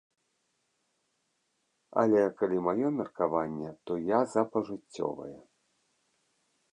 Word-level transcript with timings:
Але 2.03 2.21
калі 2.39 2.57
маё 2.67 2.87
меркаванне, 2.99 3.69
то 3.89 4.01
я 4.07 4.19
за 4.33 4.43
пажыццёвае. 4.57 5.33